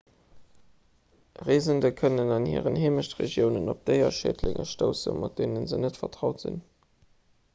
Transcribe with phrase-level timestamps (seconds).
[1.49, 6.61] reesende kënnen an hiren heemechtregiounen op déierschädlinge stoussen mat deene se net vertraut sinn